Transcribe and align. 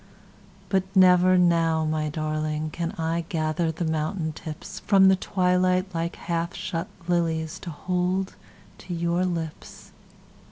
But 0.69 0.81
never 0.95 1.37
now, 1.37 1.85
my 1.85 2.09
darlingCan 2.09 2.99
I 2.99 3.23
gather 3.29 3.71
the 3.71 3.85
mountain 3.85 4.33
tipsFrom 4.33 5.09
the 5.09 5.15
twilight 5.15 5.93
like 5.93 6.15
half 6.15 6.55
shut 6.55 6.87
liliesTo 7.07 7.67
hold 7.67 8.33
to 8.79 8.95
your 8.95 9.23
lips. 9.23 9.91